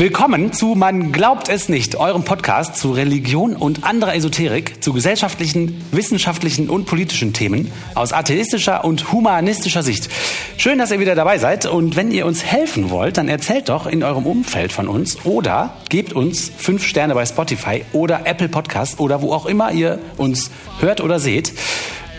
Willkommen 0.00 0.50
zu 0.54 0.68
Man 0.68 1.12
glaubt 1.12 1.50
es 1.50 1.68
nicht, 1.68 1.96
eurem 1.96 2.24
Podcast 2.24 2.76
zu 2.76 2.92
Religion 2.92 3.54
und 3.54 3.84
anderer 3.84 4.14
Esoterik, 4.14 4.82
zu 4.82 4.94
gesellschaftlichen, 4.94 5.84
wissenschaftlichen 5.92 6.70
und 6.70 6.86
politischen 6.86 7.34
Themen 7.34 7.70
aus 7.94 8.14
atheistischer 8.14 8.82
und 8.86 9.12
humanistischer 9.12 9.82
Sicht. 9.82 10.08
Schön, 10.56 10.78
dass 10.78 10.90
ihr 10.90 11.00
wieder 11.00 11.14
dabei 11.14 11.36
seid 11.36 11.66
und 11.66 11.96
wenn 11.96 12.12
ihr 12.12 12.24
uns 12.24 12.42
helfen 12.42 12.88
wollt, 12.88 13.18
dann 13.18 13.28
erzählt 13.28 13.68
doch 13.68 13.86
in 13.86 14.02
eurem 14.02 14.24
Umfeld 14.24 14.72
von 14.72 14.88
uns 14.88 15.22
oder 15.26 15.76
gebt 15.90 16.14
uns 16.14 16.50
fünf 16.56 16.82
Sterne 16.86 17.12
bei 17.12 17.26
Spotify 17.26 17.84
oder 17.92 18.22
Apple 18.24 18.48
Podcast 18.48 19.00
oder 19.00 19.20
wo 19.20 19.34
auch 19.34 19.44
immer 19.44 19.70
ihr 19.70 19.98
uns 20.16 20.50
hört 20.80 21.02
oder 21.02 21.20
seht. 21.20 21.52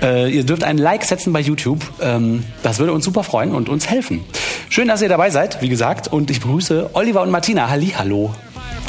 Äh, 0.02 0.31
ihr 0.31 0.43
dürft 0.43 0.63
ein 0.63 0.77
Like 0.77 1.04
setzen 1.04 1.31
bei 1.31 1.39
YouTube. 1.39 1.79
Ähm, 2.02 2.43
das 2.63 2.79
würde 2.79 2.93
uns 2.93 3.05
super 3.05 3.23
freuen 3.23 3.54
und 3.54 3.70
uns 3.70 3.89
helfen. 3.89 4.23
Schön, 4.70 4.88
dass 4.88 5.02
ihr 5.02 5.09
dabei 5.09 5.30
seid, 5.30 5.62
wie 5.62 5.70
gesagt. 5.70 6.07
Und 6.07 6.31
ich 6.31 6.41
begrüße 6.41 6.91
Oliver 6.93 7.21
und 7.21 7.30
Martina. 7.30 7.70
Halli, 7.70 7.93
hallo. 7.98 8.34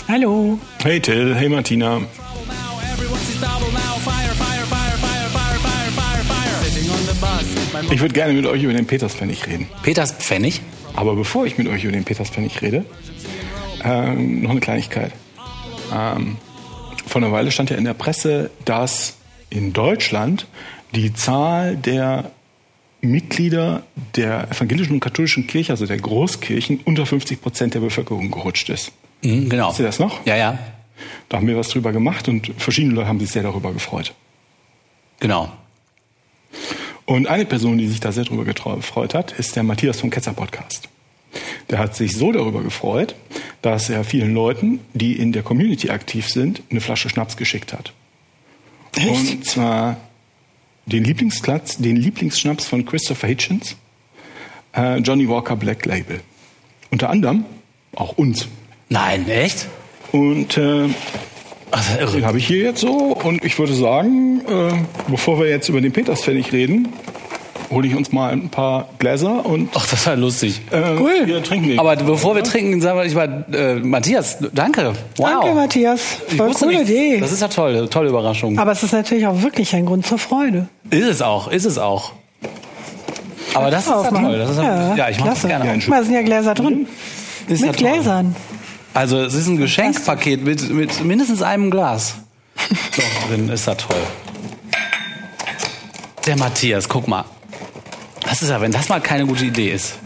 Hallo. 0.09 0.59
Hey 0.83 1.01
Till, 1.01 1.35
hey 1.35 1.49
Martina. 1.49 2.01
Ich 7.91 8.01
würde 8.01 8.15
gerne 8.15 8.33
mit 8.33 8.47
euch 8.47 8.63
über 8.63 8.73
den 8.73 8.87
Peterspfennig 8.87 9.47
reden. 9.47 9.69
Peterspfennig? 9.83 10.63
Aber 10.95 11.15
bevor 11.15 11.47
ich 11.47 11.59
mit 11.59 11.69
euch 11.69 11.85
über 11.85 11.93
den 11.93 12.05
Peterspfennig 12.05 12.63
rede, 12.63 12.85
ähm, 13.85 14.43
noch 14.43 14.51
eine 14.51 14.61
Kleinigkeit. 14.61 15.13
Ähm, 15.95 16.37
vor 17.07 17.21
einer 17.21 17.33
Weile 17.33 17.51
stand 17.51 17.71
ja 17.71 17.77
in 17.77 17.85
der 17.85 17.95
Presse, 17.95 18.51
dass 18.65 19.17
in 19.51 19.73
Deutschland 19.73 20.47
die 20.95 21.13
Zahl 21.15 21.77
der 21.77 22.31
Mitglieder 23.01 23.83
der 24.15 24.51
evangelischen 24.51 24.95
und 24.95 25.01
katholischen 25.01 25.47
Kirche, 25.47 25.73
also 25.73 25.87
der 25.87 25.99
Großkirchen, 25.99 26.81
unter 26.85 27.05
50 27.05 27.43
Prozent 27.43 27.75
der 27.75 27.81
Bevölkerung 27.81 28.31
gerutscht 28.31 28.69
ist. 28.71 28.93
Mhm, 29.23 29.49
genau. 29.49 29.71
Wisst 29.71 29.81
ihr 29.81 29.87
das 29.87 29.99
noch? 29.99 30.25
Ja, 30.25 30.37
ja. 30.37 30.59
Da 31.29 31.39
haben 31.39 31.47
wir 31.49 31.57
was 31.57 31.69
drüber 31.69 31.93
gemacht 31.93 32.29
und 32.29 32.53
verschiedene 32.59 32.95
Leute 32.95 33.09
haben 33.09 33.19
sich 33.19 33.31
sehr 33.31 33.43
darüber 33.43 33.73
gefreut. 33.73 34.15
Genau. 35.19 35.51
Und 37.05 37.27
eine 37.27 37.45
Person, 37.45 37.79
die 37.79 37.89
sich 37.89 38.01
da 38.01 38.13
sehr 38.13 38.25
darüber 38.25 38.45
gefreut 38.45 39.15
hat, 39.15 39.33
ist 39.33 39.57
der 39.57 39.65
Matthias 39.65 40.01
vom 40.01 40.11
Ketzer 40.11 40.33
Podcast. 40.33 40.89
Der 41.71 41.79
hat 41.79 41.97
sich 41.97 42.17
so 42.17 42.31
darüber 42.31 42.63
gefreut, 42.63 43.15
dass 43.63 43.89
er 43.89 44.05
vielen 44.05 44.35
Leuten, 44.35 44.81
die 44.95 45.15
in 45.15 45.33
der 45.33 45.43
Community 45.43 45.91
aktiv 45.91 46.29
sind, 46.29 46.63
eine 46.71 46.81
Flasche 46.81 47.09
Schnaps 47.09 47.37
geschickt 47.37 47.73
hat. 47.73 47.93
Echt? 48.97 49.09
Und 49.09 49.45
zwar 49.47 49.97
den 50.87 51.05
Lieblingsplatz, 51.05 51.79
den 51.79 51.97
Lieblingsschnaps 51.97 52.67
von 52.67 52.85
Christopher 52.85 53.29
Hitchens, 53.29 53.77
äh, 54.75 54.99
Johnny 54.99 55.29
Walker 55.29 55.57
Black 55.57 55.85
Label. 55.87 56.21
Unter 56.91 57.11
anderem 57.11 57.45
auch 57.95 58.19
uns. 58.19 58.49
Nein, 58.89 59.29
echt? 59.29 59.67
Und 60.13 60.59
äh, 60.59 60.89
Also, 61.71 62.17
den 62.17 62.27
habe 62.27 62.37
ich 62.37 62.47
hier 62.47 62.59
jetzt 62.65 62.81
so. 62.81 62.93
Und 62.93 63.43
ich 63.45 63.59
würde 63.59 63.73
sagen, 63.73 64.43
äh, 64.47 64.75
bevor 65.09 65.41
wir 65.41 65.49
jetzt 65.49 65.71
über 65.71 65.81
den 65.81 65.93
Peterspfennig 65.93 66.53
reden, 66.53 66.89
hole 67.73 67.87
ich 67.89 67.97
uns 67.97 68.13
mal 68.13 68.31
ein 68.33 68.49
paar 68.51 68.89
Gläser 68.99 69.45
und 69.45 69.71
Ach, 69.75 69.87
das 69.87 70.07
war 70.07 70.17
lustig. 70.17 70.61
äh, 70.71 70.81
Cool. 70.99 71.23
wir 71.27 71.43
trinken 71.43 71.69
den. 71.69 71.79
Aber 71.79 71.97
bevor 71.97 72.35
wir 72.37 72.45
trinken, 72.45 72.81
sagen 72.81 72.99
wir 72.99 73.05
ich 73.07 73.15
mal, 73.15 73.45
äh, 73.53 73.75
Matthias, 73.77 74.39
danke. 74.53 74.93
Wow. 75.17 75.29
Danke, 75.41 75.55
Matthias. 75.55 76.01
Voll 76.37 76.53
coole. 76.53 76.83
Idee. 76.83 77.19
Das 77.21 77.33
ist 77.33 77.41
ja 77.41 77.49
toll, 77.49 77.89
tolle 77.89 78.11
Überraschung. 78.11 78.59
Aber 78.59 78.73
es 78.73 78.83
ist 78.83 78.93
natürlich 78.93 79.27
auch 79.27 79.43
wirklich 79.43 79.75
ein 79.75 79.87
Grund 79.87 80.07
zur 80.07 80.19
Freude. 80.19 80.69
Ist 80.91 81.07
es 81.09 81.23
auch, 81.23 81.49
ist 81.49 81.65
es 81.65 81.79
auch. 81.79 82.13
Aber 83.55 83.71
das 83.71 83.83
ist 83.85 83.89
ja 83.91 83.97
Aufmachen. 83.97 84.25
toll. 84.27 84.39
Das 84.39 84.51
ist 84.51 84.57
ja, 84.59 84.95
ja, 84.97 85.09
ich 85.11 85.19
mache 85.19 85.31
das 85.31 85.43
gerne. 85.43 85.73
Guck 85.79 85.89
mal, 85.89 85.99
da 85.99 86.05
sind 86.05 86.15
ja 86.15 86.23
Gläser 86.23 86.55
drin. 86.55 86.87
Ist 87.49 87.61
ja 87.61 87.67
Mit. 87.69 87.77
Gläsern. 87.77 88.37
Also 88.95 89.21
es 89.21 89.35
ist 89.35 89.47
ein 89.47 89.57
Geschenkpaket 89.57 90.45
mit, 90.45 90.71
mit 90.71 91.05
mindestens 91.05 91.43
einem 91.43 91.71
Glas. 91.71 92.17
Doch, 92.97 93.29
drin 93.29 93.49
ist 93.49 93.67
ja 93.67 93.75
toll. 93.75 93.97
Der 96.27 96.37
Matthias, 96.39 96.89
guck 96.89 97.09
mal. 97.09 97.25
Das 98.33 98.41
ist 98.41 98.49
ja, 98.49 98.63
wenn 98.63 98.73
das 98.73 98.89
mal 98.89 98.99
keine 98.99 99.27
gute 99.27 99.45
Idee 99.45 99.69
ist. 99.73 99.99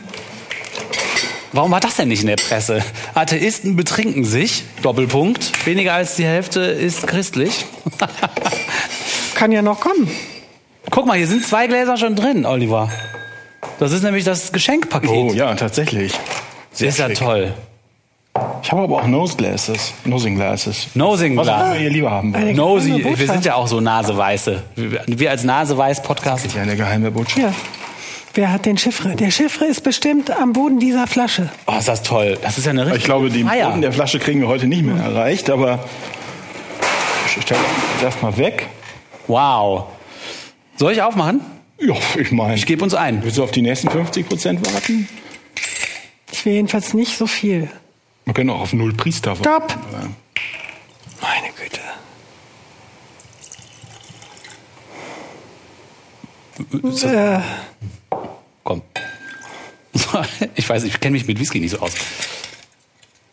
Warum 1.53 1.71
war 1.71 1.79
das 1.79 1.95
denn 1.95 2.09
nicht 2.09 2.23
in 2.23 2.27
der 2.27 2.35
Presse? 2.35 2.83
Atheisten 3.15 3.77
betrinken 3.77 4.25
sich, 4.25 4.65
Doppelpunkt. 4.83 5.65
Weniger 5.65 5.95
als 5.95 6.17
die 6.17 6.25
Hälfte 6.25 6.59
ist 6.59 7.07
christlich. 7.07 7.67
Kann 9.37 9.53
ja 9.53 9.63
noch 9.63 9.79
kommen. 9.79 10.11
Guck 10.91 11.07
mal, 11.07 11.17
hier 11.17 11.29
sind 11.29 11.47
zwei 11.47 11.69
Gläser 11.69 11.97
schon 11.99 12.17
drin, 12.17 12.47
Oliver. 12.47 12.91
Das 13.79 13.93
ist 13.93 14.03
nämlich 14.03 14.25
das 14.25 14.51
Geschenkpaket. 14.51 15.09
oh 15.09 15.33
ja, 15.33 15.55
tatsächlich. 15.55 16.13
Sehr 16.73 16.89
ist 16.89 16.99
ja 16.99 17.07
schick. 17.07 17.19
toll. 17.19 17.55
Ich 18.61 18.73
habe 18.73 18.83
aber 18.83 18.97
auch 18.97 19.07
Nose 19.07 19.37
Glasses, 19.37 19.95
Nosing 20.05 20.35
Glasses. 20.35 20.89
Nosing 20.95 21.37
Was 21.37 21.47
auch 21.47 21.59
Glas. 21.59 21.77
immer 21.77 21.85
ihr 21.85 21.91
lieber 21.91 22.11
haben 22.11 22.35
wollt. 22.35 22.57
Nosy, 22.57 23.05
wir 23.05 23.27
sind 23.29 23.45
ja 23.45 23.55
auch 23.55 23.69
so 23.69 23.81
Naseweiße. 23.81 24.65
Wir 24.75 25.01
wir 25.07 25.31
als 25.31 25.45
Naseweiß-Podcast. 25.45 26.53
Ja, 26.57 26.63
eine 26.63 26.75
geheime 26.75 27.13
Botschaft. 27.13 27.39
Ja. 27.39 27.55
Wer 28.37 28.53
hat 28.53 28.67
den 28.67 28.77
Chiffre? 28.77 29.17
Der 29.17 29.31
Chiffre 29.31 29.65
ist 29.65 29.83
bestimmt 29.83 30.31
am 30.31 30.53
Boden 30.53 30.79
dieser 30.79 31.07
Flasche. 31.07 31.51
Oh, 31.67 31.73
ist 31.79 31.89
das 31.89 32.03
toll. 32.03 32.37
Das 32.43 32.59
ist 32.59 32.67
ja 32.67 32.71
eine 32.73 32.83
richtige 32.83 32.99
Ich 32.99 33.05
glaube, 33.05 33.31
den 33.31 33.49
Feier. 33.49 33.69
Boden 33.71 33.81
der 33.81 33.93
Flasche 33.95 34.19
kriegen 34.19 34.41
wir 34.43 34.49
heute 34.49 34.67
nicht 34.67 34.83
mehr 34.83 34.97
erreicht, 35.03 35.49
aber 35.49 35.83
ich 37.35 37.43
stelle 37.43 37.61
das 38.03 38.21
mal 38.21 38.37
weg. 38.37 38.67
Wow. 39.27 39.87
Soll 40.77 40.93
ich 40.93 41.01
aufmachen? 41.01 41.41
Ja, 41.81 41.95
ich 42.19 42.31
meine, 42.31 42.57
Ich 42.57 42.67
gebe 42.67 42.85
uns 42.85 42.93
ein. 42.93 43.25
willst 43.25 43.39
du 43.39 43.43
auf 43.43 43.53
die 43.53 43.63
nächsten 43.63 43.89
50 43.89 44.29
Prozent 44.29 44.71
warten? 44.71 45.09
Ich 46.31 46.45
will 46.45 46.53
jedenfalls 46.53 46.93
nicht 46.93 47.17
so 47.17 47.27
viel. 47.27 47.71
Wir 48.27 48.35
können 48.35 48.51
auch 48.51 48.61
auf 48.61 48.75
null 48.75 48.93
Priester 48.93 49.31
warten. 49.31 49.45
Stopp! 49.45 49.79
Meine 51.23 51.53
Güte. 57.01 57.07
Äh. 57.09 57.41
Ich 60.55 60.69
weiß, 60.69 60.85
ich 60.85 61.01
kenne 61.01 61.13
mich 61.13 61.27
mit 61.27 61.39
Whisky 61.41 61.61
nicht 61.61 61.71
so 61.73 61.79
aus. 61.81 61.93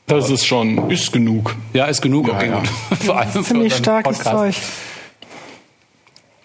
Das 0.08 0.30
ist 0.30 0.46
schon, 0.46 0.90
ist 0.92 1.12
genug. 1.14 1.56
Ja, 1.74 1.86
ist 1.86 2.02
genug. 2.02 2.28
Ja, 2.28 2.34
okay, 2.36 2.50
ja. 2.50 2.60
gut. 2.60 2.68
Vor 3.06 3.18
allem 3.18 3.32
für 3.32 3.44
ziemlich 3.44 3.76
starkes 3.76 4.18
Podcast. 4.18 4.38
Zeug. 4.56 4.56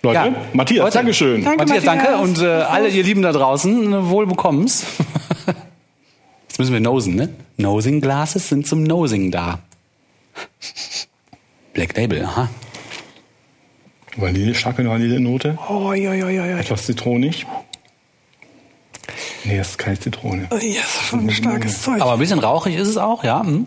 Leute, 0.02 0.14
Ja. 0.16 0.34
Matthias, 0.52 0.84
Leute. 0.84 0.98
Dankeschön. 0.98 1.44
Danke, 1.44 1.58
Matthias, 1.64 1.84
danke. 1.84 2.04
Matthias. 2.04 2.20
Und 2.20 2.42
äh, 2.42 2.46
alle 2.46 2.88
ihr 2.88 3.02
Lieben 3.02 3.22
da 3.22 3.32
draußen, 3.32 3.92
äh, 3.92 4.08
wohl 4.08 4.26
bekommens. 4.26 4.86
Jetzt 6.48 6.58
müssen 6.58 6.72
wir 6.72 6.80
nosen, 6.80 7.16
ne? 7.16 7.28
Nosing 7.56 8.00
Glasses 8.00 8.48
sind 8.48 8.66
zum 8.66 8.84
Nosing 8.84 9.30
da. 9.32 9.58
Black 11.72 11.96
Label, 11.96 12.24
aha. 12.24 12.48
Vanille, 14.16 14.54
starke 14.54 14.88
Vanillenote, 14.88 15.58
Oh, 15.68 15.92
ja, 15.92 16.12
ja, 16.14 16.28
ja, 16.28 16.46
ja. 16.46 16.58
etwas 16.58 16.86
zitronig. 16.86 17.46
Nee, 19.44 19.56
das 19.56 19.70
ist 19.70 19.78
keine 19.78 19.98
Zitrone. 19.98 20.48
Ja, 20.50 20.58
ist 20.58 21.06
schon 21.08 21.20
ein 21.20 21.30
starkes 21.30 21.82
Zeug. 21.82 22.00
Aber 22.00 22.12
ein 22.12 22.18
bisschen 22.18 22.38
rauchig 22.38 22.76
ist 22.76 22.88
es 22.88 22.96
auch, 22.96 23.24
ja. 23.24 23.42
Hm. 23.42 23.66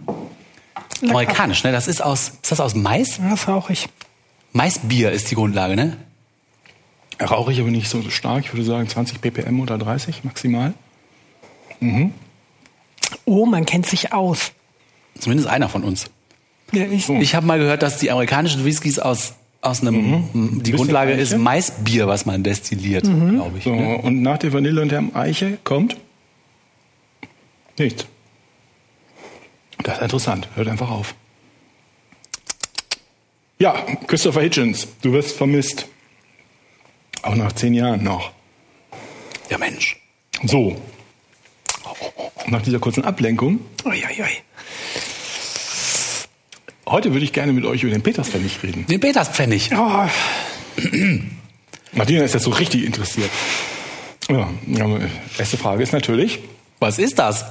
Amerikanisch, 1.02 1.64
ne? 1.64 1.72
Das 1.72 1.88
ist 1.88 2.02
aus, 2.02 2.34
ist 2.42 2.52
das 2.52 2.60
aus 2.60 2.76
Mais? 2.76 3.20
Das 3.30 3.48
rauche 3.48 3.74
ich. 3.74 3.90
Maisbier 4.54 5.12
ist 5.12 5.32
die 5.32 5.36
Grundlage, 5.36 5.76
ne? 5.76 5.98
Rauche 7.22 7.52
ich 7.52 7.60
aber 7.60 7.70
nicht 7.70 7.90
so 7.90 8.02
stark. 8.10 8.46
Ich 8.46 8.54
würde 8.54 8.64
sagen 8.64 8.88
20 8.88 9.22
ppm 9.22 9.60
oder 9.60 9.78
30 9.78 10.24
maximal. 10.24 10.74
Oh, 13.26 13.46
man 13.46 13.66
kennt 13.66 13.86
sich 13.86 14.14
aus. 14.14 14.52
Zumindest 15.20 15.48
einer 15.50 15.70
von 15.70 15.84
uns. 15.84 16.10
Ja, 16.72 16.86
ich, 16.86 17.10
Ich 17.10 17.36
habe 17.36 17.46
mal 17.46 17.60
gehört, 17.60 17.84
dass 17.84 17.98
die 17.98 18.12
amerikanischen 18.12 18.64
Whiskys 18.64 19.00
aus, 19.00 19.34
aus 19.62 19.82
einem, 19.82 20.30
die 20.34 20.72
Bisschen 20.72 20.76
Grundlage 20.78 21.12
ist 21.14 21.38
Maisbier, 21.38 22.08
was 22.08 22.26
man 22.26 22.44
destilliert, 22.44 23.04
glaube 23.04 23.58
ich. 23.60 23.64
So, 23.64 23.74
Ne? 23.76 23.98
und 23.98 24.22
nach 24.22 24.38
der 24.40 24.52
Vanille 24.54 24.82
und 24.82 24.90
der 24.90 25.04
Eiche 25.14 25.58
kommt 25.64 25.98
nichts. 27.78 28.06
Das 29.84 29.98
ist 29.98 30.04
interessant. 30.04 30.48
Hört 30.56 30.68
einfach 30.68 30.90
auf. 30.90 31.16
Ja, 33.60 33.74
Christopher 34.08 34.42
Hitchens, 34.42 34.88
du 35.02 35.14
wirst 35.14 35.38
vermisst. 35.38 35.88
Auch 37.22 37.36
nach 37.36 37.52
zehn 37.54 37.74
Jahren 37.76 38.04
noch. 38.04 38.32
Ja, 39.50 39.58
Mensch. 39.60 40.00
So. 40.44 40.76
Nach 42.48 42.62
dieser 42.64 42.80
kurzen 42.80 43.04
Ablenkung. 43.06 43.60
ui, 43.86 43.92
ui, 43.92 44.22
ui. 44.22 44.28
Heute 46.88 47.14
würde 47.14 47.24
ich 47.24 47.34
gerne 47.34 47.54
mit 47.54 47.66
euch 47.66 47.84
über 47.84 47.92
den 47.92 48.02
Peterspfennig 48.02 48.62
reden. 48.64 48.86
Den 48.88 49.00
Peterspfennig. 49.00 49.70
Oh, 49.76 50.06
Martina 51.94 52.24
ist 52.24 52.34
jetzt 52.34 52.44
so 52.44 52.52
richtig 52.52 52.86
interessiert. 52.86 53.30
Ja, 54.30 54.50
erste 55.38 55.58
Frage 55.58 55.84
ist 55.84 55.94
natürlich, 55.94 56.40
Was 56.80 56.98
ist 57.00 57.20
das? 57.20 57.46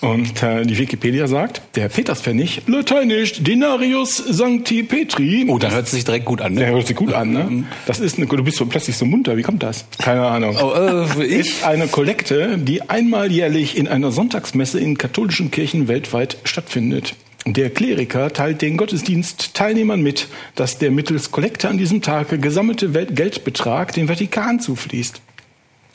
Und 0.00 0.42
äh, 0.42 0.64
die 0.66 0.76
Wikipedia 0.76 1.26
sagt, 1.26 1.62
der 1.76 1.88
Peterspfennig, 1.88 2.62
lateinisch 2.66 3.42
Denarius 3.42 4.16
Sancti 4.18 4.82
Petri. 4.82 5.46
Oh, 5.48 5.58
da 5.58 5.70
hört 5.70 5.86
es 5.86 5.92
sich 5.92 6.04
direkt 6.04 6.26
gut 6.26 6.42
an. 6.42 6.54
Der 6.56 6.68
Ne? 6.68 6.74
hört 6.74 6.86
sich 6.86 6.96
gut 6.96 7.12
an, 7.14 7.32
ne? 7.32 7.64
Das 7.86 8.00
ist 8.00 8.18
eine, 8.18 8.26
du 8.26 8.44
bist 8.44 8.58
so 8.58 8.66
plötzlich 8.66 8.96
so 8.98 9.06
munter, 9.06 9.36
wie 9.38 9.42
kommt 9.42 9.62
das? 9.62 9.86
Keine 9.98 10.26
Ahnung. 10.26 10.56
Oh, 10.60 10.72
äh, 10.74 11.24
ich? 11.24 11.46
Ist 11.48 11.64
eine 11.64 11.88
Kollekte, 11.88 12.58
die 12.58 12.82
einmal 12.90 13.32
jährlich 13.32 13.78
in 13.78 13.88
einer 13.88 14.10
Sonntagsmesse 14.12 14.78
in 14.78 14.98
katholischen 14.98 15.50
Kirchen 15.50 15.88
weltweit 15.88 16.36
stattfindet. 16.44 17.14
Der 17.46 17.68
Kleriker 17.68 18.32
teilt 18.32 18.62
den 18.62 18.78
Gottesdienstteilnehmern 18.78 20.00
mit, 20.00 20.28
dass 20.54 20.78
der 20.78 20.90
mittels 20.90 21.30
Kollekte 21.30 21.68
an 21.68 21.76
diesem 21.76 22.00
Tag 22.00 22.40
gesammelte 22.40 22.94
Welt- 22.94 23.14
Geldbetrag 23.14 23.92
dem 23.92 24.08
Vatikan 24.08 24.60
zufließt. 24.60 25.20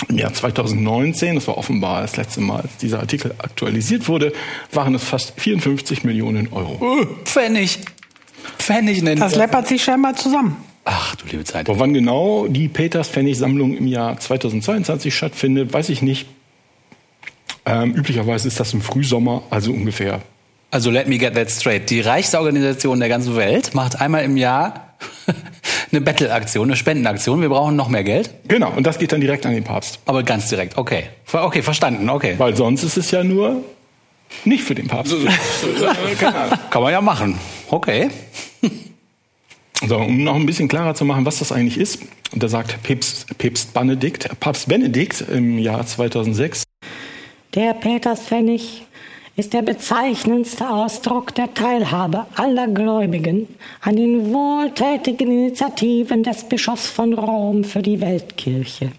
Im 0.07 0.17
Jahr 0.17 0.31
2019, 0.31 1.35
das 1.35 1.47
war 1.47 1.57
offenbar 1.57 2.01
das 2.01 2.17
letzte 2.17 2.39
Mal, 2.41 2.61
als 2.61 2.77
dieser 2.77 2.99
Artikel 2.99 3.33
aktualisiert 3.39 4.07
wurde, 4.07 4.31
waren 4.71 4.95
es 4.95 5.03
fast 5.03 5.33
54 5.39 6.03
Millionen 6.03 6.53
Euro. 6.53 6.77
Uh, 6.81 7.05
Pfennig. 7.25 7.79
Pfennig 8.57 9.01
nennt 9.01 9.19
Das 9.19 9.35
läppert 9.35 9.67
sich 9.67 9.83
scheinbar 9.83 10.15
zusammen. 10.15 10.55
Ach, 10.85 11.15
du 11.15 11.25
liebe 11.27 11.43
Zeit. 11.43 11.67
Aber 11.67 11.79
wann 11.79 11.93
genau 11.93 12.47
die 12.47 12.67
Peters-Pfennig-Sammlung 12.67 13.75
im 13.75 13.87
Jahr 13.87 14.19
2022 14.19 15.13
stattfindet, 15.13 15.73
weiß 15.73 15.89
ich 15.89 16.01
nicht. 16.01 16.27
Ähm, 17.65 17.93
üblicherweise 17.93 18.47
ist 18.47 18.59
das 18.59 18.73
im 18.73 18.81
Frühsommer, 18.81 19.43
also 19.49 19.71
ungefähr. 19.73 20.21
Also 20.71 20.91
let 20.91 21.07
me 21.07 21.17
get 21.17 21.33
that 21.33 21.49
straight. 21.49 21.89
Die 21.89 22.01
reichste 22.01 22.37
Organisation 22.37 22.99
der 22.99 23.09
ganzen 23.09 23.35
Welt 23.35 23.73
macht 23.73 23.99
einmal 23.99 24.23
im 24.23 24.37
Jahr 24.37 24.93
eine 25.91 26.01
Battle-Aktion, 26.01 26.67
eine 26.67 26.75
Spendenaktion. 26.75 27.41
Wir 27.41 27.49
brauchen 27.49 27.75
noch 27.75 27.89
mehr 27.89 28.03
Geld. 28.03 28.29
Genau, 28.47 28.71
und 28.75 28.85
das 28.85 28.99
geht 28.99 29.11
dann 29.11 29.21
direkt 29.21 29.45
an 29.45 29.53
den 29.53 29.63
Papst. 29.63 29.99
Aber 30.05 30.21
ganz 30.21 30.49
direkt. 30.49 30.77
Okay. 30.77 31.05
Okay, 31.31 31.63
verstanden. 31.63 32.07
Okay. 32.09 32.35
Weil 32.37 32.55
sonst 32.55 32.83
ist 32.83 32.97
es 32.97 33.09
ja 33.09 33.23
nur 33.23 33.63
nicht 34.45 34.63
für 34.63 34.75
den 34.75 34.87
Papst. 34.87 35.13
Ahnung. 35.13 35.27
Kann 36.69 36.83
man 36.83 36.91
ja 36.91 37.01
machen. 37.01 37.39
Okay. 37.69 38.09
So, 39.87 39.97
um 39.97 40.23
noch 40.23 40.35
ein 40.35 40.45
bisschen 40.45 40.67
klarer 40.67 40.93
zu 40.93 41.05
machen, 41.05 41.25
was 41.25 41.39
das 41.39 41.51
eigentlich 41.51 41.77
ist, 41.79 41.99
da 42.35 42.47
sagt 42.47 42.83
Päpst, 42.83 43.37
Päpst 43.37 43.73
Benedikt, 43.73 44.29
Papst 44.39 44.67
Benedikt 44.67 45.21
im 45.21 45.57
Jahr 45.57 45.85
2006, 45.85 46.63
Der 47.55 47.73
Peterspfennig 47.73 48.85
ist 49.39 49.53
der 49.53 49.61
bezeichnendste 49.61 50.69
Ausdruck 50.69 51.33
der 51.33 51.53
Teilhabe 51.53 52.25
aller 52.35 52.67
Gläubigen 52.67 53.47
an 53.79 53.95
den 53.95 54.33
wohltätigen 54.33 55.31
Initiativen 55.31 56.23
des 56.23 56.43
Bischofs 56.43 56.89
von 56.89 57.13
Rom 57.13 57.63
für 57.63 57.81
die 57.81 58.01
Weltkirche. 58.01 58.91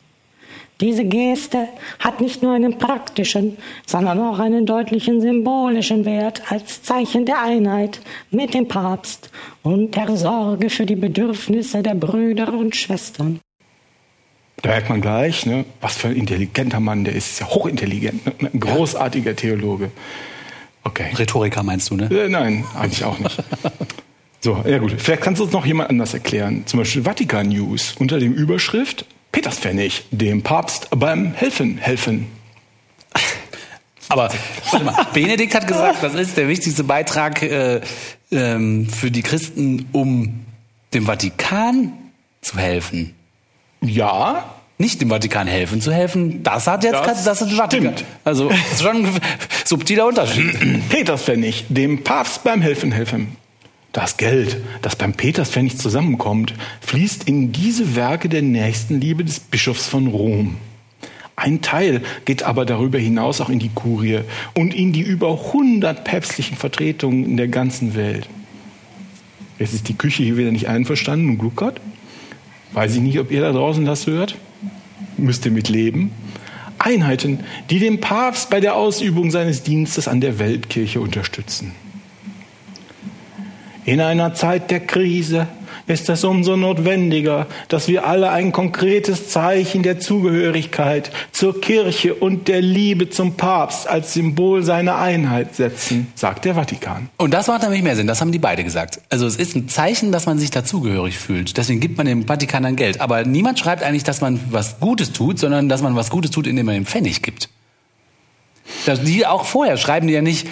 Diese 0.81 1.05
Geste 1.05 1.69
hat 1.99 2.23
nicht 2.23 2.43
nur 2.43 2.55
einen 2.55 2.79
praktischen, 2.79 3.59
sondern 3.87 4.19
auch 4.19 4.39
einen 4.39 4.65
deutlichen 4.65 5.21
symbolischen 5.21 6.07
Wert 6.07 6.41
als 6.51 6.83
Zeichen 6.83 7.27
der 7.27 7.43
Einheit 7.43 8.01
mit 8.31 8.55
dem 8.55 8.67
Papst 8.67 9.31
und 9.63 9.95
der 9.95 10.17
Sorge 10.17 10.71
für 10.71 10.87
die 10.87 10.97
Bedürfnisse 10.97 11.83
der 11.83 11.95
Brüder 11.95 12.51
und 12.55 12.75
Schwestern. 12.75 13.41
Da 14.62 14.71
merkt 14.71 14.89
man 14.89 15.01
gleich, 15.01 15.47
ne, 15.47 15.65
was 15.81 15.97
für 15.97 16.09
ein 16.09 16.17
intelligenter 16.17 16.81
Mann 16.81 17.05
der 17.05 17.15
ist. 17.15 17.33
Ist 17.33 17.41
ja 17.41 17.47
hochintelligent, 17.47 18.43
ne, 18.43 18.51
ein 18.53 18.61
großartiger 18.61 19.37
Theologe. 19.37 19.91
Okay. 20.85 21.11
Rhetoriker 21.15 21.62
meinst 21.62 21.91
du, 21.91 21.97
ne? 21.97 22.11
Äh, 22.11 22.29
nein, 22.29 22.65
eigentlich 22.75 23.05
auch 23.05 23.19
nicht. 23.19 23.37
So, 24.43 24.65
ja 24.67 24.79
gut. 24.79 24.95
Vielleicht 24.97 25.21
kannst 25.21 25.39
du 25.39 25.45
uns 25.45 25.53
noch 25.53 25.67
jemand 25.67 25.91
anders 25.91 26.15
erklären. 26.15 26.62
Zum 26.65 26.79
Beispiel 26.79 27.03
Vatikan 27.03 27.49
News 27.49 27.95
unter 27.99 28.19
dem 28.19 28.33
Überschrift 28.33 29.05
Peterspfennig, 29.33 30.05
dem 30.11 30.43
Papst 30.43 30.89
beim 30.91 31.35
Helfen 31.35 31.77
helfen. 31.77 32.27
Aber 34.09 34.33
warte 34.71 34.85
mal, 34.85 35.06
Benedikt 35.13 35.55
hat 35.55 35.69
gesagt, 35.69 36.03
das 36.03 36.15
ist 36.15 36.37
der 36.37 36.49
wichtigste 36.49 36.83
Beitrag 36.83 37.43
äh, 37.43 37.81
ähm, 38.33 38.89
für 38.89 39.11
die 39.11 39.23
Christen, 39.23 39.87
um 39.93 40.47
dem 40.95 41.05
Vatikan 41.05 41.93
zu 42.41 42.56
helfen. 42.56 43.15
Ja, 43.82 44.44
Nicht 44.79 45.00
dem 45.03 45.11
Vatikan 45.11 45.47
helfen 45.47 45.81
zu 45.81 45.93
helfen, 45.93 46.43
das 46.43 46.67
hat 46.67 46.85
jetzt 46.85 46.94
Das 46.94 47.25
das, 47.25 47.43
ist 47.43 47.53
Vatikan. 47.53 47.93
stimmt. 47.97 48.05
Also 48.25 48.49
das 48.49 48.73
ist 48.73 48.82
schon 48.82 49.05
ein 49.06 49.21
subtiler 49.65 50.06
Unterschied. 50.06 50.56
Peterspfennig, 50.88 51.65
dem 51.69 52.03
Papst 52.03 52.44
beim 52.44 52.62
Helfen 52.62 52.91
helfen. 52.93 53.37
Das 53.93 54.17
Geld, 54.17 54.56
das 54.82 54.97
beim 54.97 55.12
Peterspfennig 55.15 55.77
zusammenkommt, 55.79 56.55
fließt 56.81 57.25
in 57.25 57.53
diese 57.53 57.97
Werke 57.97 58.29
der 58.29 58.43
Nächstenliebe 58.43 59.25
des 59.25 59.41
Bischofs 59.41 59.87
von 59.88 60.06
Rom. 60.06 60.56
Ein 61.37 61.61
Teil 61.61 62.03
geht 62.25 62.43
aber 62.43 62.65
darüber 62.67 62.99
hinaus 62.99 63.41
auch 63.41 63.49
in 63.49 63.59
die 63.59 63.71
Kurie 63.75 64.21
und 64.55 64.75
in 64.75 64.93
die 64.93 65.00
über 65.00 65.32
100 65.32 66.05
päpstlichen 66.05 66.56
Vertretungen 66.56 67.25
in 67.25 67.37
der 67.37 67.49
ganzen 67.49 67.94
Welt. 67.97 68.29
Jetzt 69.59 69.75
ist 69.75 69.88
die 69.88 69.94
Küche 69.99 70.23
hier 70.23 70.37
wieder 70.37 70.53
nicht 70.53 70.69
einverstanden 70.69 71.31
und 71.31 71.38
gluckert. 71.38 71.81
Weiß 72.72 72.94
ich 72.94 73.00
nicht, 73.00 73.19
ob 73.19 73.31
ihr 73.31 73.40
da 73.40 73.52
draußen 73.52 73.84
das 73.84 74.06
hört. 74.06 74.37
Müsst 75.17 75.44
ihr 75.44 75.52
mit 75.52 75.69
leben. 75.69 76.12
Einheiten, 76.78 77.40
die 77.69 77.78
den 77.78 78.00
Papst 78.00 78.49
bei 78.49 78.61
der 78.61 78.75
Ausübung 78.75 79.31
seines 79.31 79.62
Dienstes 79.62 80.08
an 80.08 80.20
der 80.20 80.38
Weltkirche 80.38 81.00
unterstützen. 81.00 81.72
In 83.84 84.00
einer 84.00 84.34
Zeit 84.34 84.70
der 84.70 84.81
Krise 84.81 85.46
ist 85.91 86.09
es 86.09 86.25
umso 86.25 86.57
notwendiger, 86.57 87.47
dass 87.69 87.89
wir 87.89 88.07
alle 88.07 88.31
ein 88.31 88.53
konkretes 88.53 89.29
Zeichen 89.29 89.83
der 89.83 89.99
Zugehörigkeit 90.01 91.11
zur 91.33 91.61
Kirche 91.61 92.15
und 92.15 92.49
der 92.49 92.63
Liebe 92.63 93.11
zum 93.11 93.35
Papst 93.35 93.89
als 93.89 94.15
Symbol 94.15 94.63
seiner 94.63 94.99
Einheit 94.99 95.57
setzen, 95.57 96.13
sagt 96.15 96.45
der 96.45 96.55
Vatikan. 96.55 97.11
Und 97.17 97.35
das 97.35 97.49
macht 97.49 97.63
nämlich 97.63 97.83
mehr 97.83 97.97
Sinn, 97.97 98.07
das 98.07 98.21
haben 98.21 98.33
die 98.33 98.39
beide 98.39 98.65
gesagt. 98.65 99.01
Also 99.11 99.27
es 99.27 99.37
ist 99.37 99.57
ein 99.57 99.69
Zeichen, 99.69 100.13
dass 100.13 100.27
man 100.27 100.39
sich 100.39 100.51
dazugehörig 100.51 101.19
fühlt. 101.19 101.57
Deswegen 101.57 101.81
gibt 101.81 101.99
man 101.99 102.07
dem 102.07 102.27
Vatikan 102.27 102.63
dann 102.63 102.77
Geld. 102.77 103.01
Aber 103.01 103.25
niemand 103.25 103.59
schreibt 103.59 103.83
eigentlich, 103.83 104.05
dass 104.05 104.21
man 104.21 104.41
was 104.51 104.81
Gutes 104.81 105.13
tut, 105.13 105.39
sondern 105.39 105.69
dass 105.69 105.83
man 105.83 105.97
was 105.97 106.11
Gutes 106.11 106.31
tut, 106.31 106.47
indem 106.47 106.67
man 106.67 106.77
dem 106.77 106.87
Pfennig 106.87 107.23
gibt. 107.23 107.49
Die 108.87 109.27
auch 109.27 109.45
vorher 109.45 109.77
schreiben 109.77 110.07
die 110.07 110.15
ja 110.15 110.23
nicht, 110.23 110.47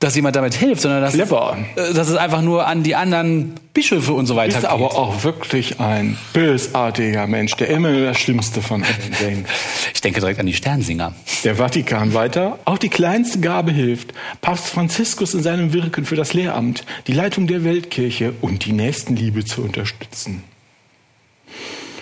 dass 0.00 0.16
jemand 0.16 0.34
damit 0.34 0.54
hilft, 0.54 0.80
sondern 0.80 1.02
dass, 1.02 1.14
äh, 1.14 1.92
dass 1.92 2.08
es 2.08 2.16
einfach 2.16 2.40
nur 2.40 2.66
an 2.66 2.82
die 2.82 2.94
anderen 2.94 3.52
Bischöfe 3.74 4.14
und 4.14 4.24
so 4.24 4.34
weiter 4.34 4.56
Ist 4.56 4.62
geht. 4.62 4.70
aber 4.70 4.96
auch 4.96 5.24
wirklich 5.24 5.78
ein 5.78 6.16
bösartiger 6.32 7.26
Mensch, 7.26 7.54
der 7.56 7.68
immer 7.68 7.90
nur 7.90 8.06
das 8.06 8.18
Schlimmste 8.18 8.62
von 8.62 8.82
allen 8.82 8.94
denkt. 9.20 9.50
Ich 9.92 10.00
denke 10.00 10.20
direkt 10.20 10.40
an 10.40 10.46
die 10.46 10.54
Sternsinger. 10.54 11.14
Der 11.44 11.56
Vatikan 11.56 12.14
weiter. 12.14 12.58
Auch 12.64 12.78
die 12.78 12.88
kleinste 12.88 13.40
Gabe 13.40 13.72
hilft. 13.72 14.14
Papst 14.40 14.68
Franziskus 14.70 15.34
in 15.34 15.42
seinem 15.42 15.74
Wirken 15.74 16.06
für 16.06 16.16
das 16.16 16.32
Lehramt, 16.32 16.84
die 17.06 17.12
Leitung 17.12 17.46
der 17.46 17.62
Weltkirche 17.62 18.32
und 18.40 18.64
die 18.64 18.72
Nächstenliebe 18.72 19.44
zu 19.44 19.62
unterstützen. 19.62 20.42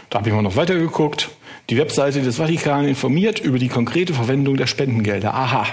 Da 0.08 0.18
habe 0.18 0.28
ich 0.28 0.34
mal 0.34 0.42
noch 0.42 0.54
weitergeguckt. 0.56 1.30
Die 1.68 1.76
Webseite 1.76 2.22
des 2.22 2.36
Vatikan 2.36 2.86
informiert 2.86 3.40
über 3.40 3.58
die 3.58 3.68
konkrete 3.68 4.14
Verwendung 4.14 4.56
der 4.56 4.68
Spendengelder. 4.68 5.34
Aha, 5.34 5.66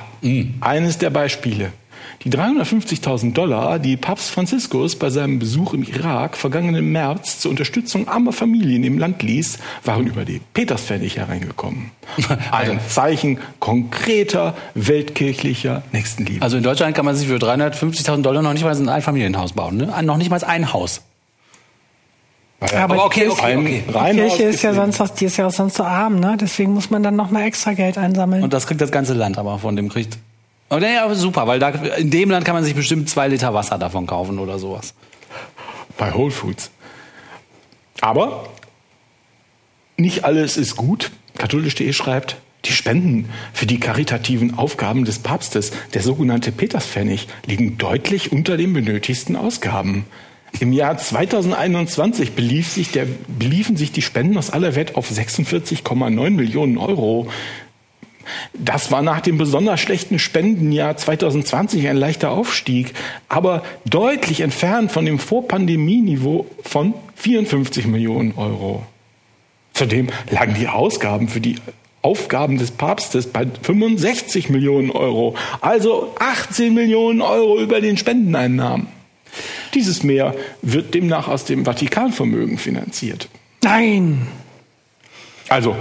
eines 0.59 0.97
der 0.97 1.11
Beispiele. 1.11 1.71
Die 2.23 2.30
350.000 2.30 3.33
Dollar, 3.33 3.80
die 3.80 3.97
Papst 3.97 4.31
Franziskus 4.31 4.95
bei 4.95 5.09
seinem 5.09 5.40
Besuch 5.40 5.73
im 5.73 5.83
Irak 5.83 6.37
vergangenen 6.37 6.92
März 6.92 7.40
zur 7.40 7.52
Unterstützung 7.52 8.07
armer 8.07 8.31
Familien 8.31 8.83
im 8.83 8.97
Land 8.97 9.21
ließ, 9.23 9.59
waren 9.83 10.07
über 10.07 10.25
die 10.25 10.42
Peterspfennig 10.54 11.18
hereingekommen. 11.18 11.92
Ein 12.52 12.80
Zeichen 12.87 13.40
konkreter 13.59 14.56
weltkirchlicher 14.73 15.83
Nächstenliebe. 15.92 16.42
Also 16.42 16.57
in 16.57 16.64
Deutschland 16.64 16.95
kann 16.95 17.06
man 17.06 17.16
sich 17.16 17.28
für 17.28 17.37
350.000 17.37 18.21
Dollar 18.21 18.42
noch 18.42 18.54
nicht 18.54 18.64
mal 18.64 18.75
ein 18.75 18.90
Einfamilienhaus 18.90 19.54
bauen. 19.54 19.78
Ne? 19.78 19.94
Noch 20.04 20.18
nicht 20.18 20.30
mal 20.30 20.44
ein 20.44 20.73
Haus. 20.73 21.02
Aber 22.59 23.06
okay, 23.06 23.25
die 23.25 23.30
okay, 23.30 23.56
Kirche, 23.56 23.83
okay. 23.94 24.11
die 24.14 24.18
Kirche 24.19 24.44
ist 24.44 24.61
ja 24.64 24.73
sonst, 24.73 25.02
auch- 25.02 25.09
die 25.09 25.25
ist 25.25 25.37
ja 25.37 25.45
auch 25.47 25.52
sonst 25.52 25.75
so 25.75 25.83
arm, 25.83 26.19
ne? 26.19 26.37
Deswegen 26.40 26.73
muss 26.73 26.90
man 26.90 27.04
dann 27.04 27.16
noch 27.16 27.30
mal 27.30 27.44
extra 27.44 27.73
Geld 27.73 27.97
einsammeln. 27.97 28.44
Und 28.44 28.54
das 28.54 28.66
kriegt 28.66 28.81
das 28.81 28.92
ganze 28.92 29.14
Land 29.14 29.37
aber 29.37 29.59
von 29.59 29.75
dem 29.75 29.90
kriegt. 29.90 30.18
Aber 30.69 30.88
ja, 30.88 31.14
super, 31.14 31.48
weil 31.48 31.60
da, 31.60 31.69
in 31.69 32.10
dem 32.10 32.31
Land 32.31 32.45
kann 32.45 32.56
man 32.56 32.64
sich 32.64 32.76
bestimmt 32.76 33.10
zwei 33.10 33.28
Liter 33.28 33.54
Wasser 33.54 33.78
davon 33.78 34.07
kaufen 34.07 34.40
oder 34.40 34.60
sowas. 34.60 34.94
bei 35.98 36.14
Whole 36.14 36.31
Foods. 36.31 36.72
Aber 38.02 38.50
nicht 39.98 40.26
alles 40.26 40.57
ist 40.57 40.76
gut. 40.76 41.12
Katholisch.de 41.38 41.94
schreibt, 41.94 42.38
die 42.66 42.72
Spenden 42.72 43.30
für 43.54 43.66
die 43.66 43.80
karitativen 43.80 44.57
Aufgaben 44.57 45.06
des 45.06 45.19
Papstes, 45.19 45.72
der 45.94 46.02
sogenannte 46.02 46.52
Peterspfennig, 46.52 47.28
liegen 47.45 47.78
deutlich 47.78 48.31
unter 48.31 48.57
den 48.57 48.74
benötigsten 48.74 49.36
Ausgaben. 49.36 50.06
Im 50.60 50.72
Jahr 50.72 50.98
2021 50.98 52.31
belief 52.31 52.69
sich 52.69 52.92
der, 52.92 53.06
beliefen 53.28 53.76
sich 53.76 53.92
die 53.92 54.02
Spenden 54.02 54.38
aus 54.38 54.50
aller 54.50 54.76
Welt 54.76 54.95
auf 54.95 55.10
46,9 55.10 56.30
Millionen 56.30 56.78
Euro. 56.78 57.28
Das 58.53 58.91
war 58.91 59.01
nach 59.01 59.21
dem 59.21 59.37
besonders 59.37 59.79
schlechten 59.79 60.19
Spendenjahr 60.19 60.97
2020 60.97 61.87
ein 61.87 61.97
leichter 61.97 62.31
Aufstieg, 62.31 62.94
aber 63.29 63.63
deutlich 63.85 64.41
entfernt 64.41 64.91
von 64.91 65.05
dem 65.05 65.19
Vorpandemieniveau 65.19 66.45
von 66.63 66.94
54 67.15 67.87
Millionen 67.87 68.33
Euro. 68.35 68.83
Zudem 69.73 70.07
lagen 70.29 70.55
die 70.57 70.67
Ausgaben 70.67 71.27
für 71.27 71.41
die 71.41 71.55
Aufgaben 72.01 72.59
des 72.59 72.71
Papstes 72.71 73.27
bei 73.27 73.47
65 73.63 74.49
Millionen 74.49 74.91
Euro. 74.91 75.35
Also 75.59 76.13
18 76.19 76.73
Millionen 76.73 77.21
Euro 77.21 77.59
über 77.59 77.81
den 77.81 77.97
Spendeneinnahmen. 77.97 78.87
Dieses 79.73 80.03
Mehr 80.03 80.35
wird 80.61 80.94
demnach 80.94 81.27
aus 81.27 81.45
dem 81.45 81.65
Vatikanvermögen 81.65 82.57
finanziert. 82.57 83.27
Nein. 83.63 84.27
Also. 85.49 85.75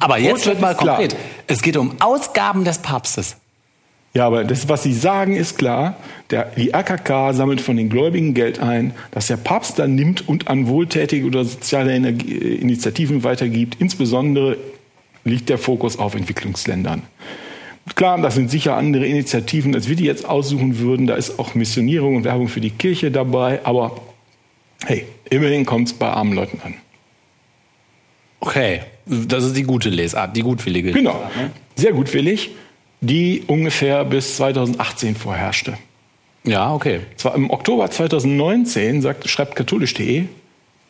Aber 0.00 0.18
jetzt 0.18 0.46
wird 0.46 0.60
mal 0.60 0.74
klar. 0.74 0.96
konkret. 0.96 1.16
Es 1.46 1.62
geht 1.62 1.76
um 1.76 1.92
Ausgaben 2.00 2.64
des 2.64 2.78
Papstes. 2.78 3.36
Ja, 4.12 4.26
aber 4.26 4.42
das, 4.42 4.68
was 4.68 4.82
Sie 4.82 4.92
sagen, 4.92 5.36
ist 5.36 5.56
klar. 5.56 5.96
Der, 6.30 6.46
die 6.56 6.74
AKK 6.74 7.32
sammelt 7.32 7.60
von 7.60 7.76
den 7.76 7.88
Gläubigen 7.88 8.34
Geld 8.34 8.58
ein, 8.58 8.92
das 9.12 9.28
der 9.28 9.36
Papst 9.36 9.78
dann 9.78 9.94
nimmt 9.94 10.28
und 10.28 10.48
an 10.48 10.66
wohltätige 10.66 11.26
oder 11.26 11.44
soziale 11.44 11.94
Energie, 11.94 12.32
Initiativen 12.32 13.22
weitergibt. 13.22 13.76
Insbesondere 13.80 14.56
liegt 15.24 15.48
der 15.48 15.58
Fokus 15.58 15.96
auf 15.96 16.16
Entwicklungsländern. 16.16 17.02
Klar, 17.94 18.20
das 18.20 18.34
sind 18.34 18.50
sicher 18.50 18.76
andere 18.76 19.06
Initiativen, 19.06 19.74
als 19.74 19.88
wir 19.88 19.96
die 19.96 20.04
jetzt 20.04 20.28
aussuchen 20.28 20.78
würden. 20.78 21.06
Da 21.06 21.14
ist 21.14 21.38
auch 21.38 21.54
Missionierung 21.54 22.16
und 22.16 22.24
Werbung 22.24 22.48
für 22.48 22.60
die 22.60 22.70
Kirche 22.70 23.10
dabei. 23.12 23.60
Aber 23.64 24.00
hey, 24.86 25.04
immerhin 25.28 25.64
kommt 25.64 25.88
es 25.88 25.94
bei 25.94 26.08
armen 26.08 26.32
Leuten 26.32 26.60
an. 26.64 26.74
Okay, 28.40 28.80
das 29.06 29.44
ist 29.44 29.56
die 29.56 29.62
gute 29.62 29.90
Lesart, 29.90 30.36
die 30.36 30.42
gutwillige. 30.42 30.92
Genau, 30.92 31.14
Lesart, 31.14 31.36
ne? 31.36 31.50
sehr 31.76 31.92
gutwillig, 31.92 32.50
die 33.00 33.44
ungefähr 33.46 34.04
bis 34.04 34.36
2018 34.36 35.14
vorherrschte. 35.14 35.74
Ja, 36.44 36.74
okay. 36.74 37.00
Zwar 37.16 37.34
im 37.34 37.50
Oktober 37.50 37.90
2019 37.90 39.02
sagt, 39.02 39.28
schreibt 39.28 39.56
katholisch.de, 39.56 40.24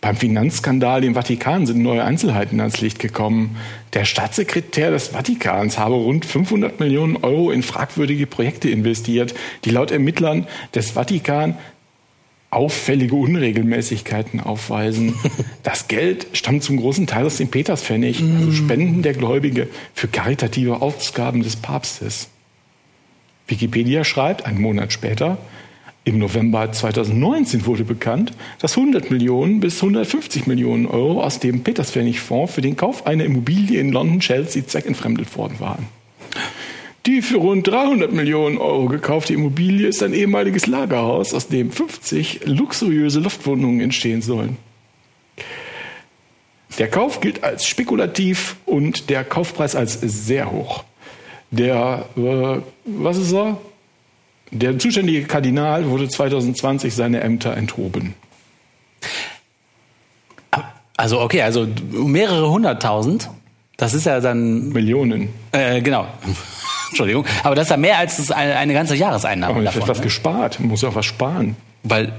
beim 0.01 0.17
Finanzskandal 0.17 1.05
im 1.05 1.15
Vatikan 1.15 1.67
sind 1.67 1.83
neue 1.83 2.03
Einzelheiten 2.03 2.59
ans 2.61 2.81
Licht 2.81 2.99
gekommen. 2.99 3.57
Der 3.93 4.07
Staatssekretär 4.07 4.91
des 4.91 5.09
Vatikans 5.09 5.77
habe 5.77 5.97
rund 5.97 6.25
500 6.25 6.81
Millionen 6.81 7.17
Euro 7.17 7.51
in 7.51 7.63
fragwürdige 7.63 8.27
Projekte 8.27 8.71
investiert, 8.71 9.35
die 9.67 9.71
laut 9.71 9.91
Ermittlern 9.91 10.47
des 10.75 10.93
Vatikan 10.93 11.59
auffällige 12.51 13.15
Unregelmäßigkeiten 13.15 14.41
aufweisen. 14.41 15.15
Das 15.63 15.89
Geld 15.89 16.27
stammt 16.33 16.63
zum 16.65 16.79
großen 16.79 17.07
Teil 17.07 17.27
aus 17.27 17.37
dem 17.37 17.49
Peterspfennig, 17.49 18.23
also 18.23 18.51
Spenden 18.51 19.03
der 19.03 19.13
Gläubige 19.13 19.69
für 19.95 20.09
karitative 20.09 20.81
Ausgaben 20.81 21.43
des 21.43 21.57
Papstes. 21.57 22.29
Wikipedia 23.47 24.03
schreibt, 24.05 24.47
einen 24.47 24.61
Monat 24.61 24.93
später, 24.93 25.39
im 26.05 26.19
November 26.19 26.73
2019 26.73 27.67
wurde 27.67 27.85
bekannt, 27.85 28.33
dass 28.59 28.77
100 28.77 29.11
Millionen 29.11 29.61
bis 29.61 29.83
150 29.83 30.47
Millionen 30.47 30.87
Euro 30.87 31.23
aus 31.23 31.41
dem 31.41 31.63
Peterspfennig-Fonds 31.63 32.55
für 32.55 32.63
den 32.63 32.75
Kauf 32.77 33.07
einer 33.07 33.25
Immobilie 33.25 33.79
in 33.79 33.93
London-Chelsea 33.93 34.67
zweckentfremdet 34.67 35.37
worden 35.37 35.61
waren. 35.61 36.00
Die 37.07 37.23
für 37.23 37.39
rund 37.39 37.67
300 37.67 38.13
Millionen 38.13 38.59
Euro 38.59 38.87
gekaufte 38.87 39.33
Immobilie 39.33 39.89
ist 39.89 40.03
ein 40.03 40.13
ehemaliges 40.13 40.67
Lagerhaus, 40.67 41.33
aus 41.33 41.49
dem 41.49 41.71
50 41.73 42.41
luxuriöse 42.45 43.21
Loftwohnungen 43.21 43.81
entstehen 43.81 44.21
sollen. 44.21 44.59
Der 46.79 46.89
Kauf 46.89 47.21
gilt 47.21 47.43
als 47.43 47.67
spekulativ 47.67 48.57
und 48.67 49.11
der 49.11 49.25
Kaufpreis 49.25 49.75
als 49.75 49.99
sehr 50.01 50.51
hoch. 50.51 50.85
Der, 51.51 52.07
äh, 52.17 52.61
was 52.85 53.17
ist 53.17 53.33
er? 53.33 53.59
Der 54.51 54.79
zuständige 54.79 55.25
Kardinal 55.25 55.89
wurde 55.89 56.09
2020 56.09 56.95
seine 56.95 57.21
Ämter 57.21 57.57
enthoben. 57.57 58.15
Also 60.97 61.21
okay, 61.21 61.41
also 61.41 61.67
mehrere 61.91 62.51
hunderttausend. 62.51 63.31
Das 63.79 63.95
ist 63.95 64.05
ja 64.05 64.21
dann 64.21 64.69
Millionen. 64.69 65.31
äh, 65.53 65.81
genau. 65.81 66.07
Entschuldigung, 66.91 67.25
aber 67.43 67.55
das 67.55 67.65
ist 67.67 67.71
ja 67.71 67.77
mehr 67.77 67.99
als 67.99 68.19
das 68.19 68.31
eine, 68.31 68.57
eine 68.57 68.73
ganze 68.75 68.95
Jahreseinnahme 68.95 69.55
Aber 69.55 69.63
davon. 69.65 69.89
was 69.89 69.99
Ne? 69.99 70.05
gespart, 70.05 70.61
man 70.61 70.69
muss 70.69 70.83
ja 70.83 70.91
auch 70.91 70.95
was 70.95 71.07
sparen. 71.07 71.57
Weil 71.83 72.13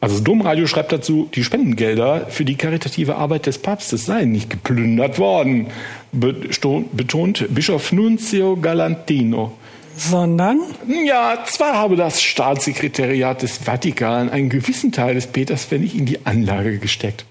Also 0.00 0.16
das 0.16 0.24
Domradio 0.24 0.66
schreibt 0.66 0.92
dazu, 0.92 1.28
die 1.34 1.44
Spendengelder 1.44 2.26
für 2.28 2.44
die 2.44 2.56
karitative 2.56 3.16
Arbeit 3.16 3.46
des 3.46 3.58
Papstes 3.58 4.06
seien 4.06 4.32
nicht 4.32 4.50
geplündert 4.50 5.18
worden, 5.18 5.68
betont 6.12 7.46
Bischof 7.54 7.92
Nunzio 7.92 8.56
Galantino. 8.56 9.52
Sondern? 9.96 10.60
Ja, 11.06 11.38
zwar 11.46 11.74
habe 11.74 11.96
das 11.96 12.20
Staatssekretariat 12.22 13.40
des 13.42 13.58
Vatikan 13.58 14.28
einen 14.28 14.48
gewissen 14.48 14.90
Teil 14.92 15.14
des 15.14 15.28
Peterspfennig 15.28 15.96
in 15.96 16.04
die 16.04 16.26
Anlage 16.26 16.78
gesteckt. 16.78 17.24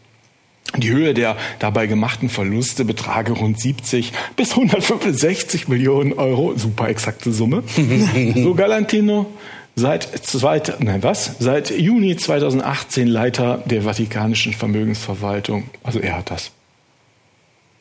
Die 0.77 0.89
Höhe 0.89 1.13
der 1.13 1.37
dabei 1.59 1.85
gemachten 1.85 2.29
Verluste 2.29 2.83
betrage 2.83 3.33
rund 3.33 3.59
70 3.59 4.11
bis 4.35 4.51
165 4.51 5.67
Millionen 5.67 6.13
Euro, 6.13 6.53
super 6.57 6.89
exakte 6.89 7.31
Summe. 7.31 7.63
so 8.35 8.55
Galantino 8.55 9.27
seit 9.75 10.03
zweit, 10.25 10.79
nein, 10.79 11.03
was? 11.03 11.35
Seit 11.39 11.69
Juni 11.71 12.15
2018 12.15 13.07
Leiter 13.07 13.63
der 13.65 13.83
Vatikanischen 13.83 14.53
Vermögensverwaltung. 14.53 15.65
Also 15.83 15.99
er 15.99 16.17
hat 16.17 16.31
das 16.31 16.51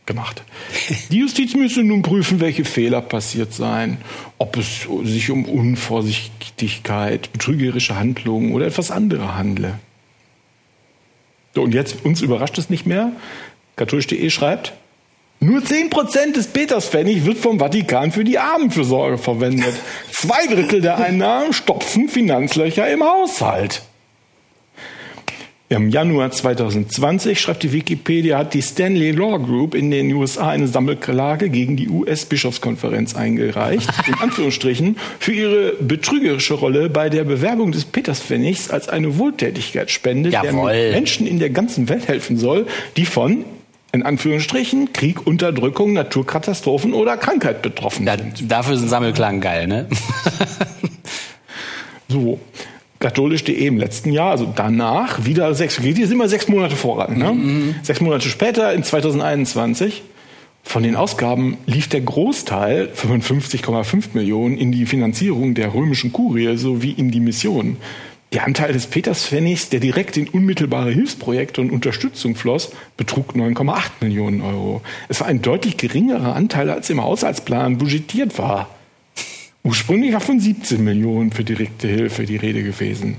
gemacht. 0.04 0.42
Die 1.10 1.18
Justiz 1.18 1.54
müsse 1.54 1.82
nun 1.82 2.02
prüfen, 2.02 2.40
welche 2.40 2.64
Fehler 2.64 3.00
passiert 3.00 3.54
seien, 3.54 3.98
ob 4.38 4.56
es 4.56 4.86
sich 5.04 5.30
um 5.30 5.44
Unvorsichtigkeit, 5.44 7.32
betrügerische 7.32 7.96
Handlungen 7.96 8.52
oder 8.52 8.66
etwas 8.66 8.90
andere 8.90 9.36
handle. 9.36 9.78
So, 11.54 11.62
und 11.62 11.74
jetzt, 11.74 12.04
uns 12.04 12.22
überrascht 12.22 12.58
es 12.58 12.70
nicht 12.70 12.86
mehr. 12.86 13.12
Katholisch.de 13.76 14.30
schreibt, 14.30 14.72
nur 15.40 15.60
10% 15.60 16.34
des 16.34 16.46
Peterspfennig 16.46 17.24
wird 17.24 17.36
vom 17.36 17.58
Vatikan 17.58 18.12
für 18.12 18.22
die 18.22 18.38
Armenfürsorge 18.38 19.18
verwendet. 19.18 19.74
Zwei 20.12 20.46
Drittel 20.46 20.80
der 20.80 20.98
Einnahmen 20.98 21.52
stopfen 21.52 22.08
Finanzlöcher 22.08 22.88
im 22.88 23.02
Haushalt. 23.02 23.82
Im 25.76 25.88
Januar 25.88 26.30
2020, 26.30 27.40
schreibt 27.40 27.62
die 27.62 27.72
Wikipedia, 27.72 28.36
hat 28.36 28.52
die 28.52 28.60
Stanley 28.60 29.10
Law 29.12 29.38
Group 29.38 29.74
in 29.74 29.90
den 29.90 30.12
USA 30.12 30.50
eine 30.50 30.68
Sammelklage 30.68 31.48
gegen 31.48 31.76
die 31.76 31.88
US-Bischofskonferenz 31.88 33.16
eingereicht, 33.16 33.88
in 34.06 34.14
Anführungsstrichen, 34.14 34.98
für 35.18 35.32
ihre 35.32 35.72
betrügerische 35.80 36.54
Rolle 36.54 36.90
bei 36.90 37.08
der 37.08 37.24
Bewerbung 37.24 37.72
des 37.72 37.86
Peterspfennigs 37.86 38.68
als 38.68 38.90
eine 38.90 39.16
Wohltätigkeitsspende, 39.16 40.28
der 40.28 40.44
Jawohl. 40.44 40.90
Menschen 40.90 41.26
in 41.26 41.38
der 41.38 41.48
ganzen 41.48 41.88
Welt 41.88 42.06
helfen 42.06 42.36
soll, 42.36 42.66
die 42.98 43.06
von, 43.06 43.46
in 43.92 44.02
Anführungsstrichen, 44.02 44.92
Krieg, 44.92 45.26
Unterdrückung, 45.26 45.94
Naturkatastrophen 45.94 46.92
oder 46.92 47.16
Krankheit 47.16 47.62
betroffen 47.62 48.04
da, 48.04 48.18
sind. 48.18 48.50
dafür 48.52 48.74
ist 48.74 48.82
ein 48.82 48.88
Sammelklang 48.88 49.40
geil, 49.40 49.66
ne? 49.66 49.86
So. 52.08 52.38
Katholisch.de 53.02 53.66
im 53.66 53.78
letzten 53.78 54.12
Jahr, 54.12 54.30
also 54.30 54.50
danach, 54.54 55.26
wieder 55.26 55.54
sechs, 55.54 55.80
geht 55.80 55.98
jetzt 55.98 56.12
immer 56.12 56.28
sechs 56.28 56.48
Monate 56.48 56.76
voran. 56.76 57.18
Ne? 57.18 57.74
Sechs 57.82 58.00
Monate 58.00 58.28
später, 58.28 58.72
in 58.72 58.84
2021, 58.84 60.02
von 60.62 60.84
den 60.84 60.96
Ausgaben 60.96 61.58
lief 61.66 61.88
der 61.88 62.00
Großteil, 62.00 62.88
55,5 62.94 64.10
Millionen, 64.14 64.56
in 64.56 64.72
die 64.72 64.86
Finanzierung 64.86 65.54
der 65.54 65.74
römischen 65.74 66.12
Kurie 66.12 66.56
sowie 66.56 66.92
in 66.92 67.10
die 67.10 67.20
Mission. 67.20 67.76
Der 68.32 68.46
Anteil 68.46 68.72
des 68.72 68.86
Peterspfennigs, 68.86 69.68
der 69.68 69.80
direkt 69.80 70.16
in 70.16 70.28
unmittelbare 70.28 70.90
Hilfsprojekte 70.90 71.60
und 71.60 71.70
Unterstützung 71.70 72.34
floss, 72.34 72.70
betrug 72.96 73.34
9,8 73.34 73.90
Millionen 74.00 74.40
Euro. 74.40 74.80
Es 75.08 75.20
war 75.20 75.26
ein 75.26 75.42
deutlich 75.42 75.76
geringerer 75.76 76.34
Anteil, 76.34 76.70
als 76.70 76.88
im 76.88 77.02
Haushaltsplan 77.02 77.76
budgetiert 77.76 78.38
war. 78.38 78.68
Ursprünglich 79.64 80.12
war 80.12 80.20
von 80.20 80.40
17 80.40 80.82
Millionen 80.82 81.30
für 81.30 81.44
direkte 81.44 81.86
Hilfe 81.88 82.24
die 82.24 82.36
Rede 82.36 82.62
gewesen. 82.62 83.16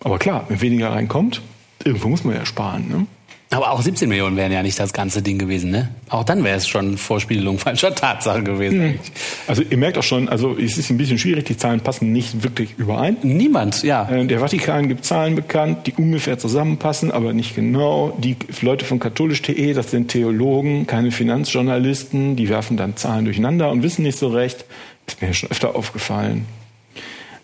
Aber 0.00 0.18
klar, 0.18 0.46
wenn 0.48 0.60
weniger 0.60 0.92
reinkommt, 0.92 1.42
irgendwo 1.84 2.08
muss 2.08 2.24
man 2.24 2.36
ja 2.36 2.46
sparen. 2.46 2.88
Ne? 2.88 3.06
Aber 3.52 3.70
auch 3.70 3.82
17 3.82 4.08
Millionen 4.08 4.36
wären 4.36 4.50
ja 4.50 4.62
nicht 4.62 4.78
das 4.78 4.94
ganze 4.94 5.20
Ding 5.20 5.38
gewesen, 5.38 5.70
ne? 5.70 5.90
Auch 6.08 6.24
dann 6.24 6.42
wäre 6.42 6.56
es 6.56 6.66
schon 6.66 6.96
Vorspielung 6.96 7.58
falscher 7.58 7.94
Tatsache 7.94 8.42
gewesen. 8.42 8.98
Also 9.46 9.62
ihr 9.62 9.76
merkt 9.76 9.98
auch 9.98 10.02
schon, 10.02 10.30
also 10.30 10.56
es 10.56 10.78
ist 10.78 10.88
ein 10.88 10.96
bisschen 10.96 11.18
schwierig, 11.18 11.44
die 11.44 11.56
Zahlen 11.58 11.80
passen 11.80 12.12
nicht 12.12 12.42
wirklich 12.42 12.74
überein. 12.78 13.18
Niemand, 13.22 13.82
ja. 13.82 14.08
Äh, 14.08 14.26
Der 14.26 14.40
Vatikan 14.40 14.88
gibt 14.88 15.04
Zahlen 15.04 15.34
bekannt, 15.34 15.86
die 15.86 15.92
ungefähr 15.92 16.38
zusammenpassen, 16.38 17.10
aber 17.10 17.34
nicht 17.34 17.54
genau. 17.54 18.16
Die 18.18 18.36
Leute 18.62 18.86
von 18.86 18.98
katholisch.de, 18.98 19.74
das 19.74 19.90
sind 19.90 20.08
Theologen, 20.08 20.86
keine 20.86 21.10
Finanzjournalisten, 21.10 22.36
die 22.36 22.48
werfen 22.48 22.78
dann 22.78 22.96
Zahlen 22.96 23.26
durcheinander 23.26 23.70
und 23.70 23.82
wissen 23.82 24.02
nicht 24.02 24.18
so 24.18 24.28
recht. 24.28 24.64
Ist 25.06 25.20
mir 25.20 25.28
ja 25.28 25.34
schon 25.34 25.50
öfter 25.50 25.76
aufgefallen. 25.76 26.46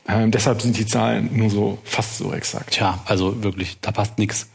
Ähm, 0.08 0.30
deshalb 0.30 0.62
sind 0.62 0.78
die 0.78 0.86
Zahlen 0.86 1.28
nur 1.34 1.50
so 1.50 1.78
fast 1.84 2.16
so 2.16 2.32
exakt. 2.32 2.70
Tja, 2.70 2.98
also 3.04 3.42
wirklich, 3.42 3.76
da 3.82 3.90
passt 3.90 4.18
nichts. 4.18 4.48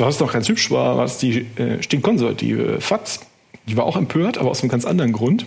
Was 0.00 0.18
noch 0.18 0.32
ganz 0.32 0.48
hübsch 0.48 0.70
war, 0.70 0.96
war 0.96 1.10
die 1.20 1.46
äh, 1.56 1.82
stinkkonservative 1.82 2.80
FAZ. 2.80 3.20
Die 3.66 3.76
war 3.76 3.84
auch 3.84 3.96
empört, 3.96 4.38
aber 4.38 4.50
aus 4.50 4.62
einem 4.62 4.70
ganz 4.70 4.84
anderen 4.86 5.12
Grund. 5.12 5.46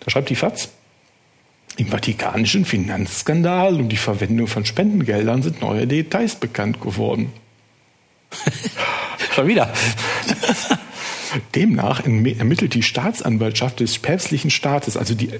Da 0.00 0.10
schreibt 0.10 0.28
die 0.28 0.36
FAZ, 0.36 0.70
im 1.78 1.86
vatikanischen 1.86 2.66
Finanzskandal 2.66 3.76
um 3.76 3.88
die 3.88 3.96
Verwendung 3.96 4.46
von 4.46 4.66
Spendengeldern 4.66 5.42
sind 5.42 5.62
neue 5.62 5.86
Details 5.86 6.34
bekannt 6.34 6.80
geworden. 6.80 7.32
Schon 9.34 9.48
wieder. 9.48 9.72
Demnach 11.54 12.04
ermittelt 12.04 12.74
die 12.74 12.82
Staatsanwaltschaft 12.82 13.80
des 13.80 13.98
päpstlichen 13.98 14.50
Staates, 14.50 14.98
also 14.98 15.14
die, 15.14 15.30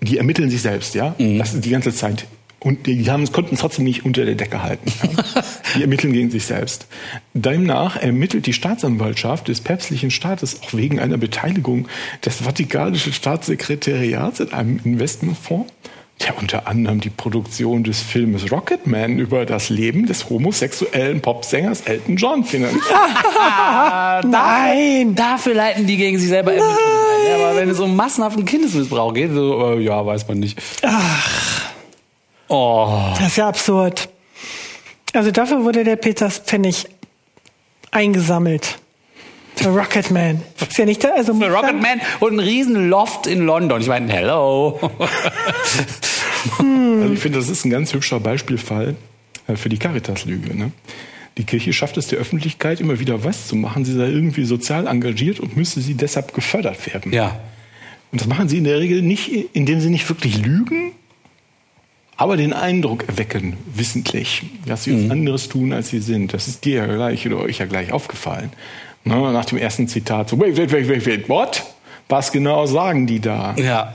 die 0.00 0.18
ermitteln 0.18 0.50
sich 0.50 0.62
selbst, 0.62 0.94
ja, 0.94 1.16
mhm. 1.18 1.38
das 1.38 1.54
ist 1.54 1.64
die 1.64 1.70
ganze 1.70 1.92
Zeit. 1.92 2.26
Und 2.60 2.86
die 2.86 3.10
haben, 3.10 3.30
konnten 3.32 3.54
es 3.54 3.60
trotzdem 3.60 3.86
nicht 3.86 4.04
unter 4.04 4.26
der 4.26 4.34
Decke 4.34 4.62
halten. 4.62 4.92
Ja. 5.02 5.42
Die 5.76 5.82
ermitteln 5.82 6.12
gegen 6.12 6.30
sich 6.30 6.44
selbst. 6.44 6.86
Demnach 7.32 7.96
ermittelt 7.96 8.46
die 8.46 8.52
Staatsanwaltschaft 8.52 9.46
des 9.46 9.60
päpstlichen 9.60 10.10
Staates 10.10 10.60
auch 10.62 10.74
wegen 10.74 10.98
einer 10.98 11.16
Beteiligung 11.16 11.86
des 12.24 12.36
Vatikanischen 12.42 13.12
Staatssekretariats 13.12 14.40
in 14.40 14.52
einem 14.52 14.80
Investmentfonds 14.82 15.72
der 16.20 16.36
unter 16.36 16.66
anderem 16.66 17.00
die 17.00 17.10
Produktion 17.10 17.82
des 17.82 18.02
Filmes 18.02 18.52
Rocketman 18.52 19.18
über 19.18 19.46
das 19.46 19.70
Leben 19.70 20.06
des 20.06 20.28
homosexuellen 20.28 21.22
Popsängers 21.22 21.82
Elton 21.82 22.16
John 22.16 22.44
finanziert. 22.44 22.84
Nein! 24.24 25.14
Dafür 25.14 25.54
leiten 25.54 25.86
die 25.86 25.96
gegen 25.96 26.18
sich 26.18 26.28
selber 26.28 26.52
Ermittlungen 26.52 26.78
ein. 26.78 27.28
Ja, 27.30 27.46
aber 27.46 27.56
wenn 27.56 27.70
es 27.70 27.80
um 27.80 27.96
massenhaften 27.96 28.44
Kindesmissbrauch 28.44 29.14
geht, 29.14 29.32
so, 29.32 29.72
äh, 29.72 29.80
ja, 29.80 30.04
weiß 30.04 30.28
man 30.28 30.40
nicht. 30.40 30.60
Ach. 30.82 31.59
Oh. 32.50 33.14
Das 33.16 33.28
ist 33.28 33.36
ja 33.36 33.48
absurd. 33.48 34.08
Also 35.12 35.30
dafür 35.30 35.64
wurde 35.64 35.84
der 35.84 35.96
Peters 35.96 36.38
Pfennig 36.38 36.86
eingesammelt. 37.92 38.78
Für 39.54 39.68
Rocketman. 39.68 40.42
Ist 40.60 40.76
ja 40.78 40.84
nicht 40.84 41.04
da, 41.04 41.10
also 41.16 41.34
Für 41.34 41.50
Rocketman 41.50 42.00
und 42.18 42.34
ein 42.34 42.38
riesen 42.40 42.88
Loft 42.88 43.26
in 43.26 43.46
London. 43.46 43.80
Ich 43.80 43.88
meine, 43.88 44.12
hello. 44.12 44.78
Also 46.58 47.12
ich 47.12 47.20
finde, 47.20 47.38
das 47.38 47.48
ist 47.50 47.66
ein 47.66 47.70
ganz 47.70 47.92
hübscher 47.92 48.18
Beispielfall 48.18 48.96
äh, 49.46 49.56
für 49.56 49.68
die 49.68 49.76
Caritas-Lüge. 49.76 50.56
Ne? 50.56 50.72
Die 51.36 51.44
Kirche 51.44 51.72
schafft 51.72 51.98
es 51.98 52.06
der 52.06 52.18
Öffentlichkeit 52.18 52.80
immer 52.80 52.98
wieder 52.98 53.24
was 53.24 53.46
zu 53.46 53.56
machen. 53.56 53.84
Sie 53.84 53.92
sei 53.92 54.06
irgendwie 54.06 54.44
sozial 54.44 54.86
engagiert 54.86 55.38
und 55.38 55.56
müsste 55.56 55.80
sie 55.80 55.94
deshalb 55.94 56.32
gefördert 56.32 56.92
werden. 56.92 57.12
Ja. 57.12 57.38
Und 58.10 58.20
das 58.22 58.28
machen 58.28 58.48
sie 58.48 58.58
in 58.58 58.64
der 58.64 58.78
Regel 58.78 59.02
nicht, 59.02 59.30
indem 59.52 59.80
sie 59.80 59.90
nicht 59.90 60.08
wirklich 60.08 60.38
lügen, 60.38 60.92
aber 62.20 62.36
den 62.36 62.52
Eindruck 62.52 63.08
erwecken, 63.08 63.56
wissentlich, 63.74 64.42
dass 64.66 64.84
sie 64.84 64.92
mhm. 64.92 65.04
was 65.04 65.10
anderes 65.10 65.48
tun, 65.48 65.72
als 65.72 65.88
sie 65.88 66.00
sind. 66.00 66.34
Das 66.34 66.48
ist 66.48 66.66
dir 66.66 66.74
ja 66.74 66.86
gleich 66.86 67.26
oder 67.26 67.38
euch 67.38 67.60
ja 67.60 67.64
gleich 67.64 67.92
aufgefallen. 67.92 68.52
Na, 69.04 69.32
nach 69.32 69.46
dem 69.46 69.56
ersten 69.56 69.88
Zitat 69.88 70.28
so, 70.28 70.38
wait, 70.38 70.54
wait, 70.58 70.70
wait, 70.70 70.86
wait, 70.86 71.06
wait, 71.06 71.28
what? 71.30 71.64
Was 72.10 72.30
genau 72.30 72.66
sagen 72.66 73.06
die 73.06 73.20
da? 73.20 73.54
Ja. 73.56 73.94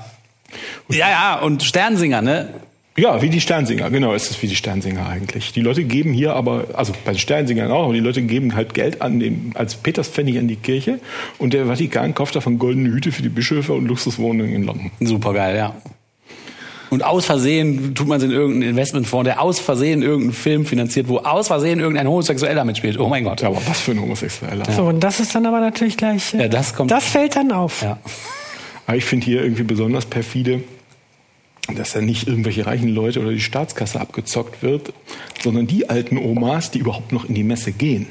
Ja, 0.90 1.10
ja, 1.10 1.40
und 1.40 1.62
Sternsinger, 1.62 2.24
ne? 2.24 2.50
Ja, 2.98 3.22
wie 3.22 3.30
die 3.30 3.42
Sternsinger, 3.42 3.92
genau, 3.92 4.16
ist 4.16 4.32
es 4.32 4.42
wie 4.42 4.48
die 4.48 4.56
Sternsinger 4.56 5.08
eigentlich. 5.08 5.52
Die 5.54 5.62
Leute 5.62 5.84
geben 5.84 6.12
hier 6.12 6.34
aber, 6.34 6.66
also 6.74 6.94
bei 7.06 7.12
den 7.12 7.20
Sternsingern 7.20 7.70
auch, 7.70 7.84
aber 7.84 7.94
die 7.94 8.00
Leute 8.00 8.24
geben 8.24 8.56
halt 8.56 8.74
Geld 8.74 9.04
an 9.04 9.20
den, 9.20 9.52
als 9.54 9.76
Peterspfennig 9.76 10.40
an 10.40 10.48
die 10.48 10.56
Kirche 10.56 11.00
und 11.38 11.54
der 11.54 11.68
Vatikan 11.68 12.16
kauft 12.16 12.36
davon 12.36 12.58
goldene 12.58 12.90
Hüte 12.90 13.12
für 13.12 13.22
die 13.22 13.30
Bischöfe 13.30 13.74
und 13.74 13.86
Luxuswohnungen 13.86 14.52
in 14.52 14.64
London. 14.64 14.90
Super 15.00 15.34
geil, 15.34 15.56
ja. 15.58 15.76
Und 16.90 17.04
aus 17.04 17.26
Versehen 17.26 17.96
tut 17.96 18.08
man 18.08 18.18
es 18.18 18.24
in 18.24 18.32
irgendeinen 18.32 18.72
Investmentfonds, 18.72 19.26
der 19.26 19.42
aus 19.42 19.60
Versehen 19.60 20.02
irgendeinen 20.02 20.34
Film 20.34 20.66
finanziert, 20.66 21.08
wo 21.08 21.18
aus 21.20 21.48
Versehen 21.48 21.80
irgendein 21.80 22.08
Homosexueller 22.08 22.64
mitspielt. 22.64 23.00
Oh 23.00 23.10
mein 23.10 23.24
Gott. 23.24 23.42
Ja, 23.42 23.48
aber 23.48 23.62
was 23.68 23.82
für 23.82 23.92
ein 23.92 24.02
Homosexueller. 24.02 24.66
Ja. 24.68 24.74
So, 24.74 24.84
und 24.84 25.04
das 25.04 25.20
ist 25.20 25.34
dann 25.34 25.46
aber 25.46 25.60
natürlich 25.60 25.98
gleich. 25.98 26.34
Ja, 26.34 26.48
das 26.48 26.76
kommt. 26.76 26.92
Das 26.92 27.06
fällt 27.06 27.36
dann 27.36 27.52
auf. 27.52 27.82
Ja. 27.82 27.98
Aber 28.88 28.98
ich 28.98 29.06
finde 29.06 29.26
hier 29.26 29.42
irgendwie 29.42 29.64
besonders 29.64 30.06
perfide, 30.06 30.62
dass 31.74 31.94
da 31.94 32.02
nicht 32.02 32.28
irgendwelche 32.28 32.66
reichen 32.66 32.90
Leute 32.90 33.20
oder 33.20 33.32
die 33.32 33.42
Staatskasse 33.42 34.00
abgezockt 34.00 34.62
wird, 34.62 34.94
sondern 35.44 35.66
die 35.66 35.90
alten 35.90 36.18
Omas, 36.18 36.70
die 36.72 36.80
überhaupt 36.80 37.12
noch 37.12 37.26
in 37.26 37.34
die 37.34 37.44
Messe 37.44 37.72
gehen. 37.72 38.08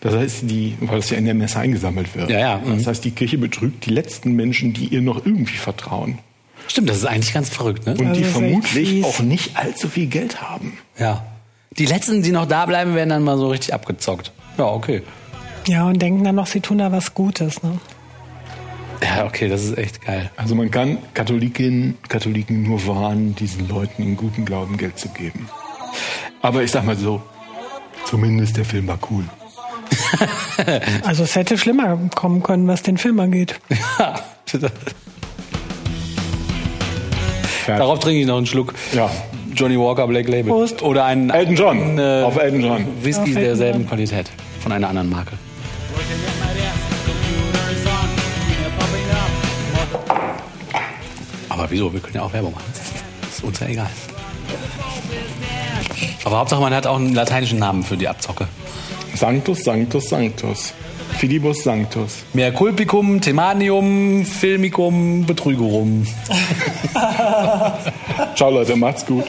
Das 0.00 0.16
heißt, 0.16 0.50
die, 0.50 0.74
weil 0.80 0.96
das 0.96 1.10
ja 1.10 1.16
in 1.16 1.26
der 1.26 1.34
Messe 1.34 1.60
eingesammelt 1.60 2.16
wird. 2.16 2.28
Ja, 2.28 2.38
ja. 2.38 2.56
Mhm. 2.58 2.78
Das 2.78 2.88
heißt, 2.88 3.04
die 3.04 3.12
Kirche 3.12 3.38
betrügt 3.38 3.86
die 3.86 3.90
letzten 3.90 4.32
Menschen, 4.32 4.72
die 4.72 4.86
ihr 4.86 5.00
noch 5.00 5.24
irgendwie 5.24 5.56
vertrauen. 5.56 6.18
Stimmt, 6.68 6.88
das 6.88 6.98
ist 6.98 7.06
eigentlich 7.06 7.34
ganz 7.34 7.48
verrückt, 7.48 7.86
ne? 7.86 7.94
Und 7.94 8.06
also 8.06 8.20
die 8.20 8.24
vermutlich 8.24 9.04
auch 9.04 9.20
nicht 9.20 9.56
allzu 9.56 9.88
viel 9.88 10.06
Geld 10.06 10.40
haben. 10.40 10.78
Ja. 10.98 11.24
Die 11.78 11.86
letzten, 11.86 12.22
die 12.22 12.32
noch 12.32 12.46
da 12.46 12.66
bleiben, 12.66 12.94
werden 12.94 13.10
dann 13.10 13.22
mal 13.22 13.38
so 13.38 13.48
richtig 13.48 13.72
abgezockt. 13.74 14.32
Ja, 14.58 14.66
okay. 14.66 15.02
Ja, 15.66 15.86
und 15.86 16.00
denken 16.00 16.24
dann 16.24 16.34
noch, 16.34 16.46
sie 16.46 16.60
tun 16.60 16.78
da 16.78 16.92
was 16.92 17.14
Gutes, 17.14 17.62
ne? 17.62 17.78
Ja, 19.02 19.24
okay, 19.26 19.48
das 19.48 19.64
ist 19.64 19.78
echt 19.78 20.04
geil. 20.04 20.30
Also 20.36 20.54
man 20.54 20.70
kann 20.70 20.98
Katholikinnen, 21.14 21.98
Katholiken 22.08 22.62
nur 22.62 22.86
warnen, 22.86 23.34
diesen 23.34 23.68
Leuten 23.68 24.02
in 24.02 24.16
guten 24.16 24.44
Glauben 24.44 24.76
Geld 24.76 24.98
zu 24.98 25.08
geben. 25.08 25.48
Aber 26.40 26.62
ich 26.62 26.70
sag 26.70 26.84
mal 26.84 26.96
so, 26.96 27.22
zumindest 28.04 28.56
der 28.56 28.64
Film 28.64 28.86
war 28.88 28.98
cool. 29.10 29.24
also 31.04 31.24
es 31.24 31.34
hätte 31.34 31.58
schlimmer 31.58 31.98
kommen 32.14 32.42
können, 32.42 32.66
was 32.68 32.82
den 32.82 32.96
Film 32.96 33.18
angeht. 33.20 33.60
Ja. 33.98 34.20
Darauf 37.66 37.98
trinke 38.00 38.20
ich 38.20 38.26
noch 38.26 38.36
einen 38.36 38.46
Schluck. 38.46 38.74
Ja. 38.92 39.10
Johnny 39.54 39.78
Walker 39.78 40.06
Black 40.06 40.28
Label. 40.28 40.50
Prost. 40.52 40.82
Oder 40.82 41.04
einen 41.04 41.30
Elton 41.30 41.56
John. 41.56 41.80
Einen, 41.80 41.98
äh, 41.98 42.22
Auf 42.24 42.36
Elton 42.36 42.60
John. 42.62 42.86
Whisky 43.02 43.30
Auf 43.30 43.34
derselben 43.34 43.80
Elton 43.80 43.88
Qualität. 43.88 44.30
Von 44.60 44.72
einer 44.72 44.88
anderen 44.88 45.10
Marke. 45.10 45.32
Aber 51.48 51.70
wieso? 51.70 51.92
Wir 51.92 52.00
können 52.00 52.14
ja 52.14 52.22
auch 52.22 52.32
Werbung 52.32 52.52
machen. 52.52 52.64
Das 53.20 53.36
ist 53.36 53.44
uns 53.44 53.60
ja 53.60 53.66
egal. 53.68 53.90
Aber 56.24 56.38
Hauptsache, 56.38 56.60
man 56.60 56.74
hat 56.74 56.86
auch 56.86 56.96
einen 56.96 57.14
lateinischen 57.14 57.58
Namen 57.58 57.82
für 57.82 57.96
die 57.96 58.08
Abzocke. 58.08 58.48
Sanctus, 59.14 59.64
Sanctus, 59.64 60.08
Sanctus. 60.08 60.72
Filibus 61.22 61.62
Sanctus. 61.62 62.24
Mehr 62.32 62.50
Culpicum, 62.50 63.20
Themanium, 63.20 64.24
Filmicum, 64.24 65.24
Betrügerum. 65.24 66.04
Ciao 68.34 68.50
Leute, 68.50 68.74
macht's 68.74 69.06
gut. 69.06 69.22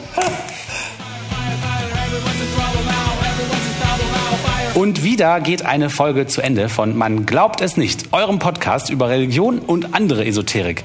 Und 4.74 5.04
wieder 5.04 5.40
geht 5.40 5.64
eine 5.64 5.88
Folge 5.88 6.26
zu 6.26 6.40
Ende 6.40 6.68
von 6.68 6.96
Man 6.96 7.26
glaubt 7.26 7.60
es 7.60 7.76
nicht, 7.76 8.12
eurem 8.12 8.40
Podcast 8.40 8.90
über 8.90 9.08
Religion 9.08 9.60
und 9.60 9.94
andere 9.94 10.26
Esoterik. 10.26 10.82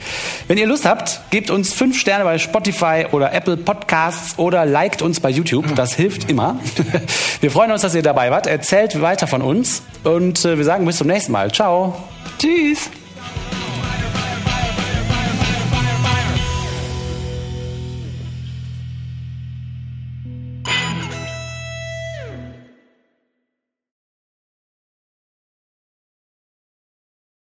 Wenn 0.48 0.60
ihr 0.60 0.68
Lust 0.68 0.86
habt, 0.86 1.22
gebt 1.32 1.50
uns 1.50 1.74
fünf 1.74 1.98
Sterne 2.00 2.24
bei 2.24 2.38
Spotify 2.38 3.08
oder 3.12 3.34
Apple 3.34 3.58
Podcasts 3.58 4.38
oder 4.38 4.68
liked 4.68 5.02
uns 5.02 5.20
bei 5.20 5.32
YouTube. 5.32 5.74
Das 5.76 5.96
hilft 5.96 6.30
immer. 6.30 6.60
Wir 7.42 7.50
freuen 7.50 7.72
uns, 7.72 7.82
dass 7.82 7.96
ihr 7.96 8.04
dabei 8.04 8.30
wart. 8.30 8.46
Erzählt 8.46 9.02
weiter 9.02 9.26
von 9.26 9.42
uns 9.42 9.82
und 10.04 10.46
äh, 10.46 10.58
wir 10.58 10.66
sagen 10.66 10.86
bis 10.86 10.98
zum 10.98 11.08
nächsten 11.08 11.32
Mal. 11.32 11.52
Ciao. 11.52 11.96
Tschüss. 12.38 12.92